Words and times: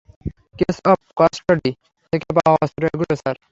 Case 0.59 0.77
of 0.85 0.99
custody 1.17 1.71
থেকে 2.13 2.27
পাওয়া 2.37 2.57
অস্ত্র 2.63 2.81
এগুলো, 2.87 3.13
স্যার। 3.15 3.35